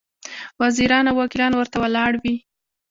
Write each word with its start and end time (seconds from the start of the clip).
وزیران 0.61 1.05
او 1.09 1.15
وکیلان 1.21 1.53
ورته 1.55 1.77
ولاړ 1.79 2.11
وي. 2.21 2.35